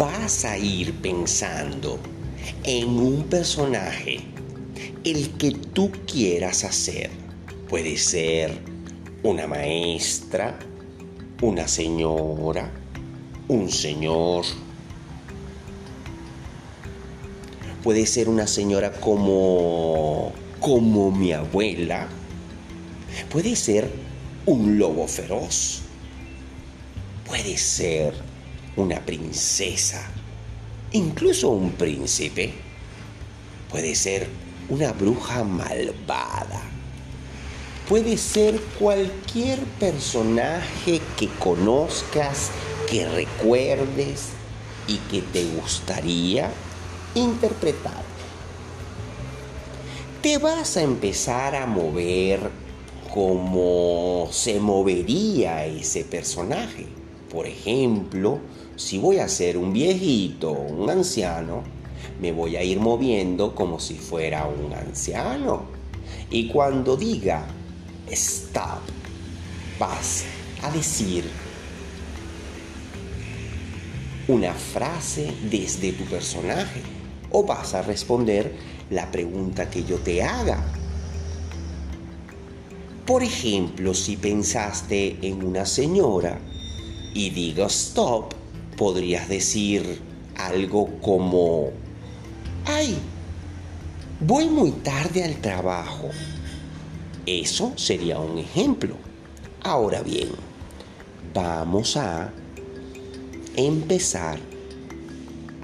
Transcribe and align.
vas 0.00 0.46
a 0.46 0.56
ir 0.56 0.94
pensando 1.02 1.98
en 2.64 2.88
un 2.88 3.24
personaje, 3.24 4.20
el 5.04 5.32
que 5.36 5.50
tú 5.50 5.92
quieras 6.10 6.64
hacer. 6.64 7.10
Puede 7.68 7.98
ser 7.98 8.58
una 9.22 9.46
maestra, 9.46 10.58
una 11.42 11.68
señora, 11.68 12.70
un 13.48 13.70
señor. 13.70 14.46
Puede 17.82 18.06
ser 18.06 18.30
una 18.30 18.46
señora 18.46 18.92
como 18.92 20.32
como 20.60 21.10
mi 21.10 21.34
abuela. 21.34 22.08
Puede 23.30 23.54
ser 23.54 23.90
un 24.46 24.78
lobo 24.78 25.06
feroz. 25.06 25.82
Puede 27.26 27.58
ser 27.58 28.29
una 28.76 29.00
princesa. 29.00 30.10
Incluso 30.92 31.50
un 31.50 31.72
príncipe. 31.72 32.52
Puede 33.70 33.94
ser 33.94 34.28
una 34.68 34.92
bruja 34.92 35.44
malvada. 35.44 36.62
Puede 37.88 38.16
ser 38.18 38.60
cualquier 38.78 39.58
personaje 39.80 41.00
que 41.18 41.28
conozcas, 41.38 42.50
que 42.88 43.08
recuerdes 43.08 44.28
y 44.86 44.96
que 45.10 45.22
te 45.22 45.44
gustaría 45.44 46.50
interpretar. 47.14 48.04
Te 50.22 50.38
vas 50.38 50.76
a 50.76 50.82
empezar 50.82 51.56
a 51.56 51.66
mover 51.66 52.50
como 53.12 54.28
se 54.30 54.60
movería 54.60 55.66
ese 55.66 56.04
personaje. 56.04 56.99
Por 57.30 57.46
ejemplo, 57.46 58.40
si 58.74 58.98
voy 58.98 59.18
a 59.18 59.28
ser 59.28 59.56
un 59.56 59.72
viejito, 59.72 60.50
un 60.50 60.90
anciano, 60.90 61.62
me 62.20 62.32
voy 62.32 62.56
a 62.56 62.64
ir 62.64 62.80
moviendo 62.80 63.54
como 63.54 63.78
si 63.78 63.94
fuera 63.94 64.46
un 64.46 64.72
anciano. 64.72 65.62
Y 66.28 66.48
cuando 66.48 66.96
diga 66.96 67.46
stop, 68.10 68.80
vas 69.78 70.24
a 70.62 70.72
decir 70.72 71.24
una 74.26 74.52
frase 74.52 75.32
desde 75.50 75.92
tu 75.92 76.04
personaje 76.04 76.82
o 77.30 77.44
vas 77.44 77.74
a 77.74 77.82
responder 77.82 78.52
la 78.90 79.08
pregunta 79.10 79.70
que 79.70 79.84
yo 79.84 79.98
te 79.98 80.22
haga. 80.22 80.64
Por 83.06 83.22
ejemplo, 83.22 83.94
si 83.94 84.16
pensaste 84.16 85.18
en 85.22 85.44
una 85.44 85.64
señora 85.64 86.40
y 87.14 87.30
digo 87.30 87.66
stop, 87.66 88.34
podrías 88.76 89.28
decir 89.28 90.00
algo 90.36 90.88
como, 91.00 91.70
ay, 92.64 92.96
voy 94.20 94.46
muy 94.46 94.70
tarde 94.70 95.24
al 95.24 95.36
trabajo. 95.36 96.08
Eso 97.26 97.72
sería 97.76 98.18
un 98.18 98.38
ejemplo. 98.38 98.96
Ahora 99.62 100.02
bien, 100.02 100.28
vamos 101.34 101.96
a 101.96 102.32
empezar 103.56 104.38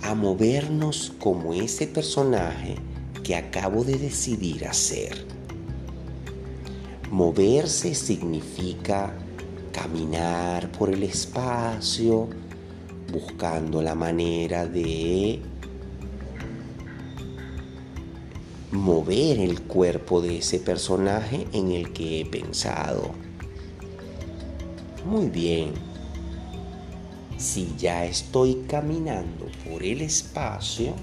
a 0.02 0.14
movernos 0.14 1.12
como 1.18 1.54
ese 1.54 1.86
personaje 1.86 2.76
que 3.22 3.34
acabo 3.34 3.82
de 3.82 3.98
decidir 3.98 4.66
hacer. 4.66 5.26
Moverse 7.10 7.94
significa 7.94 9.16
caminar 9.76 10.72
por 10.72 10.88
el 10.88 11.02
espacio 11.02 12.28
buscando 13.12 13.82
la 13.82 13.94
manera 13.94 14.64
de 14.64 15.38
mover 18.72 19.38
el 19.38 19.60
cuerpo 19.62 20.22
de 20.22 20.38
ese 20.38 20.60
personaje 20.60 21.46
en 21.52 21.72
el 21.72 21.92
que 21.92 22.22
he 22.22 22.24
pensado. 22.24 23.10
Muy 25.04 25.28
bien. 25.28 25.72
Si 27.36 27.74
ya 27.76 28.06
estoy 28.06 28.64
caminando 28.66 29.46
por 29.68 29.82
el 29.82 30.00
espacio, 30.00 30.94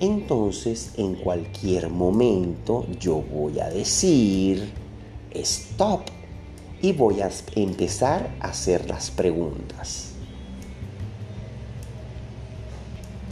entonces 0.00 0.90
en 0.96 1.14
cualquier 1.14 1.88
momento 1.88 2.84
yo 2.98 3.22
voy 3.22 3.60
a 3.60 3.70
decir 3.70 4.72
stop 5.30 6.15
y 6.86 6.92
voy 6.92 7.20
a 7.20 7.28
empezar 7.56 8.30
a 8.38 8.50
hacer 8.50 8.88
las 8.88 9.10
preguntas. 9.10 10.12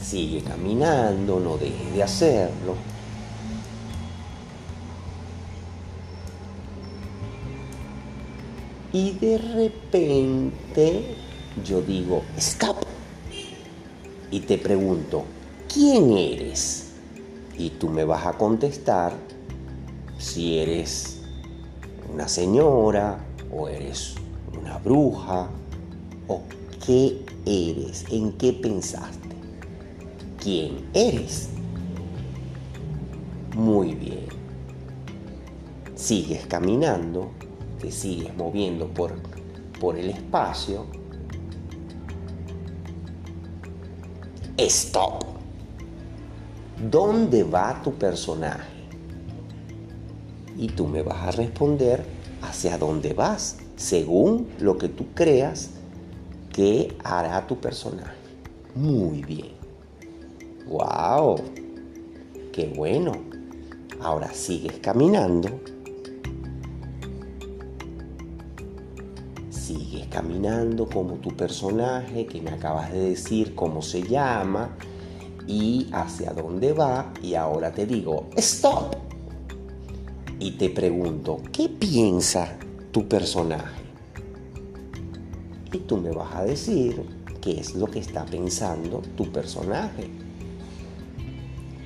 Sigue 0.03 0.42
caminando, 0.42 1.38
no 1.38 1.56
deje 1.56 1.92
de 1.94 2.03
hacerlo. 2.03 2.75
Y 8.92 9.12
de 9.12 9.38
repente 9.38 11.15
yo 11.65 11.81
digo, 11.81 12.25
stop. 12.36 12.78
Y 14.32 14.41
te 14.41 14.59
pregunto, 14.59 15.22
¿quién 15.72 16.10
eres? 16.10 16.91
Y 17.56 17.71
tú 17.71 17.88
me 17.88 18.04
vas 18.04 18.26
a 18.26 18.32
contestar 18.32 19.12
si 20.19 20.59
eres 20.59 21.21
una 22.12 22.26
señora 22.26 23.16
o 23.54 23.69
eres 23.69 24.15
una 24.59 24.78
bruja 24.78 25.48
o 26.28 26.42
qué 26.84 27.25
eres, 27.47 28.04
en 28.10 28.32
qué 28.32 28.53
pensaste, 28.53 29.28
quién 30.42 30.88
eres. 30.92 31.50
Muy 33.54 33.94
bien. 33.94 34.26
Sigues 35.94 36.47
caminando, 36.47 37.31
te 37.81 37.91
sigues 37.91 38.37
moviendo 38.37 38.88
por, 38.88 39.15
por 39.81 39.97
el 39.97 40.10
espacio. 40.10 40.86
Stop. 44.56 45.25
¿Dónde 46.91 47.44
va 47.44 47.81
tu 47.82 47.92
personaje? 47.94 48.72
Y 50.56 50.69
tú 50.69 50.86
me 50.86 51.03
vas 51.03 51.28
a 51.28 51.31
responder 51.31 52.04
hacia 52.49 52.78
dónde 52.78 53.12
vas, 53.12 53.56
según 53.77 54.49
lo 54.59 54.78
que 54.78 54.88
tú 54.88 55.06
creas 55.15 55.71
que 56.53 56.97
hará 57.03 57.47
tu 57.47 57.59
personaje. 57.59 58.15
Muy 58.75 59.22
bien. 59.22 59.53
¡Wow! 60.66 61.37
¡Qué 62.53 62.72
bueno! 62.75 63.12
Ahora 64.00 64.33
sigues 64.33 64.78
caminando. 64.81 65.49
Sigues 69.50 70.06
caminando 70.09 70.88
como 70.88 71.15
tu 71.15 71.31
personaje 71.31 72.27
que 72.27 72.41
me 72.41 72.50
acabas 72.50 72.93
de 72.93 73.10
decir 73.10 73.54
cómo 73.54 73.83
se 73.83 74.03
llama 74.03 74.77
y 75.47 75.88
hacia 75.93 76.33
dónde 76.33 76.72
va 76.72 77.12
y 77.22 77.34
ahora 77.34 77.72
te 77.72 77.87
digo, 77.87 78.28
stop. 78.37 79.14
Y 80.41 80.53
te 80.53 80.69
pregunto, 80.69 81.41
¿qué 81.53 81.69
piensa 81.69 82.56
tu 82.91 83.06
personaje? 83.06 83.83
Y 85.72 85.78
tú 85.78 85.97
me 85.97 86.11
vas 86.11 86.34
a 86.34 86.45
decir 86.45 87.03
qué 87.41 87.61
es 87.61 87.75
lo 87.75 87.87
que 87.87 88.00
está 88.00 88.25
pensando 88.25 89.00
tu 89.17 89.31
personaje. 89.31 90.09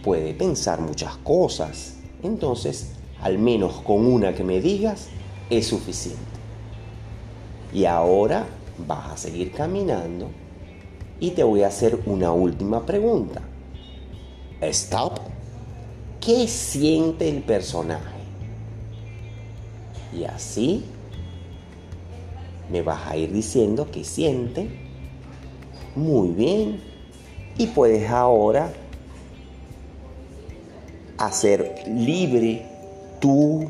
Puede 0.03 0.33
pensar 0.33 0.81
muchas 0.81 1.17
cosas, 1.19 1.97
entonces 2.23 2.93
al 3.21 3.39
menos 3.39 3.81
con 3.83 4.07
una 4.07 4.35
que 4.35 4.45
me 4.45 4.61
digas 4.61 5.09
es 5.51 5.67
suficiente. 5.67 6.23
Y 7.73 7.85
ahora 7.85 8.47
vas 8.87 9.13
a 9.13 9.17
seguir 9.17 9.53
caminando 9.53 10.29
y 11.21 11.31
te 11.33 11.43
voy 11.43 11.63
a 11.63 11.69
hacer 11.69 12.01
una 12.07 12.33
última 12.33 12.87
pregunta. 12.87 13.43
Stop. 14.61 15.19
¿Qué 16.21 16.49
siente 16.49 17.29
el 17.29 17.43
personaje? 17.43 18.18
Y 20.13 20.25
así 20.25 20.85
me 22.71 22.83
vas 22.83 23.07
a 23.07 23.17
ir 23.17 23.33
diciendo 23.33 23.89
qué 23.91 24.05
siente. 24.05 24.69
Muy 25.95 26.29
bien. 26.29 26.81
Y 27.57 27.67
puedes 27.69 28.09
ahora 28.11 28.73
hacer 31.19 31.85
libre 31.89 32.65
tu 33.21 33.69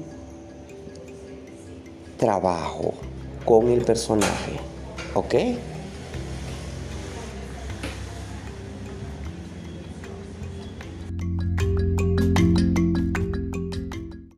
trabajo 2.18 2.94
con 3.44 3.68
el 3.68 3.84
personaje. 3.84 4.52
¿Ok? 5.14 5.34